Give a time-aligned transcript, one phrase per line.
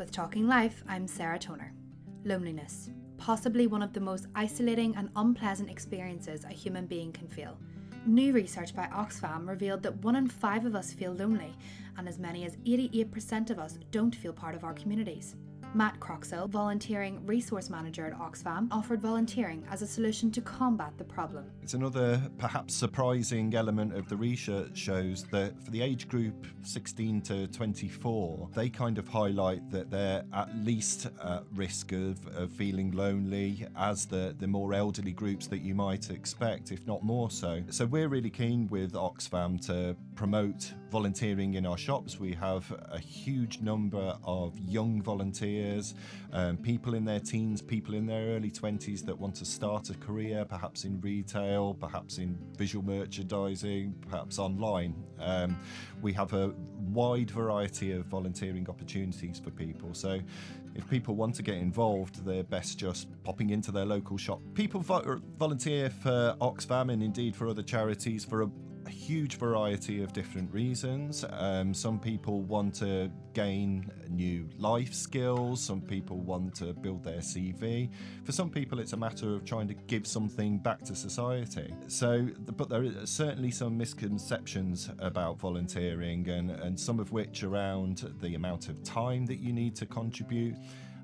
[0.00, 1.74] With Talking Life, I'm Sarah Toner.
[2.24, 7.58] Loneliness, possibly one of the most isolating and unpleasant experiences a human being can feel.
[8.06, 11.54] New research by Oxfam revealed that one in five of us feel lonely,
[11.98, 15.36] and as many as 88% of us don't feel part of our communities.
[15.72, 21.04] Matt Croxall, volunteering resource manager at Oxfam, offered volunteering as a solution to combat the
[21.04, 21.44] problem.
[21.62, 27.20] It's another perhaps surprising element of the research shows that for the age group 16
[27.22, 32.90] to 24, they kind of highlight that they're at least at risk of, of feeling
[32.90, 37.62] lonely as the, the more elderly groups that you might expect, if not more so.
[37.70, 42.18] So we're really keen with Oxfam to promote volunteering in our shops.
[42.18, 45.94] We have a huge number of young volunteers
[46.32, 49.94] um, people in their teens, people in their early 20s that want to start a
[49.94, 54.94] career, perhaps in retail, perhaps in visual merchandising, perhaps online.
[55.18, 55.58] Um,
[56.02, 56.54] we have a
[56.92, 59.92] wide variety of volunteering opportunities for people.
[59.92, 60.20] So
[60.74, 64.40] if people want to get involved, they're best just popping into their local shop.
[64.54, 68.50] People vo- volunteer for Oxfam and indeed for other charities for a
[68.86, 71.24] a huge variety of different reasons.
[71.30, 77.18] Um, some people want to gain new life skills, some people want to build their
[77.18, 77.90] CV.
[78.24, 81.72] For some people, it's a matter of trying to give something back to society.
[81.88, 88.10] So, but there are certainly some misconceptions about volunteering, and, and some of which around
[88.20, 90.56] the amount of time that you need to contribute.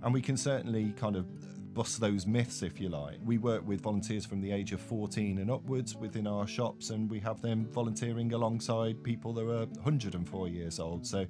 [0.02, 1.26] And we can certainly kind of
[1.76, 3.18] bust those myths, if you like.
[3.22, 7.08] We work with volunteers from the age of 14 and upwards within our shops, and
[7.10, 11.06] we have them volunteering alongside people that are 104 years old.
[11.06, 11.26] So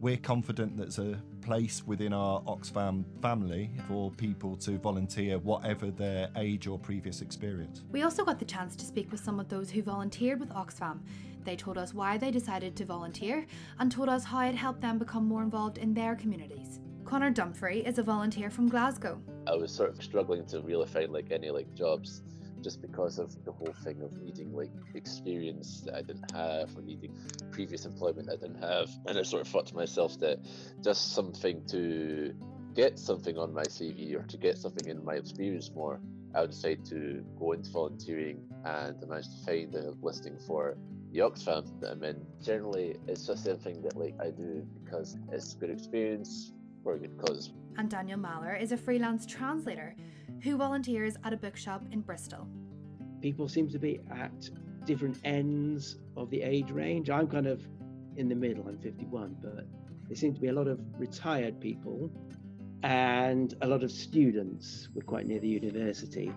[0.00, 6.30] we're confident there's a place within our Oxfam family for people to volunteer, whatever their
[6.36, 7.84] age or previous experience.
[7.90, 11.00] We also got the chance to speak with some of those who volunteered with Oxfam.
[11.44, 13.44] They told us why they decided to volunteer
[13.78, 16.80] and told us how it helped them become more involved in their communities.
[17.10, 19.20] Connor Dumfrey is a volunteer from Glasgow.
[19.48, 22.22] I was sort of struggling to really find like any like jobs
[22.62, 26.82] just because of the whole thing of needing like experience that I didn't have or
[26.82, 27.18] needing
[27.50, 28.88] previous employment I didn't have.
[29.08, 30.38] And I sort of thought to myself that
[30.84, 32.32] just something to
[32.76, 36.00] get something on my CV or to get something in my experience more,
[36.32, 40.76] I would decide to go into volunteering and I managed to find a listing for
[41.10, 42.24] the Oxfam that I'm in.
[42.40, 47.16] Generally, it's just something that like I do because it's good experience for a good
[47.18, 47.50] cause.
[47.76, 49.94] And Daniel Maller is a freelance translator
[50.42, 52.46] who volunteers at a bookshop in Bristol.
[53.20, 54.48] People seem to be at
[54.84, 57.10] different ends of the age range.
[57.10, 57.62] I'm kind of
[58.16, 59.66] in the middle, I'm 51, but
[60.08, 62.10] there seem to be a lot of retired people
[62.82, 64.88] and a lot of students.
[64.94, 66.32] We're quite near the university.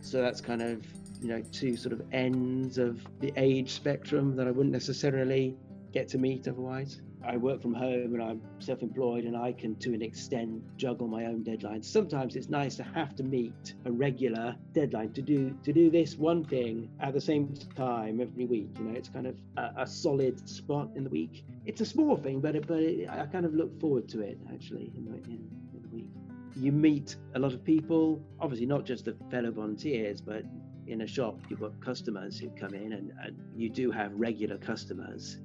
[0.00, 0.84] So that's kind of,
[1.20, 5.56] you know, two sort of ends of the age spectrum that I wouldn't necessarily
[5.92, 7.00] get to meet otherwise.
[7.24, 11.06] I work from home and I'm self employed and I can, to an extent, juggle
[11.06, 11.84] my own deadlines.
[11.84, 16.16] Sometimes it's nice to have to meet a regular deadline to do to do this
[16.16, 18.70] one thing at the same time every week.
[18.78, 21.44] You know, it's kind of a, a solid spot in the week.
[21.64, 24.38] It's a small thing, but it, but it, I kind of look forward to it
[24.52, 26.08] actually in the, in, in the week.
[26.56, 30.42] You meet a lot of people, obviously not just the fellow volunteers, but
[30.88, 34.58] in a shop you've got customers who come in and, and you do have regular
[34.58, 35.38] customers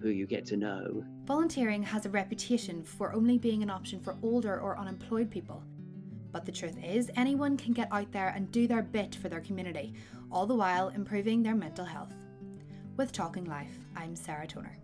[0.00, 1.04] who you get to know.
[1.24, 5.62] Volunteering has a reputation for only being an option for older or unemployed people.
[6.32, 9.40] But the truth is, anyone can get out there and do their bit for their
[9.40, 9.94] community,
[10.30, 12.12] all the while improving their mental health.
[12.96, 14.76] With Talking Life, I'm Sarah Toner.